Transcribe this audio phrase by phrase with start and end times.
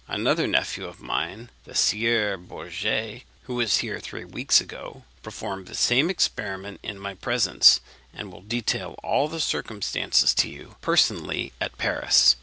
[0.07, 5.75] Another nephew of mine, the Sieur Bourget, who was here three weeks ago, performed the
[5.75, 11.77] same experiment in my presence, and will detail all the circumstances to you personally at
[11.77, 12.35] Paris.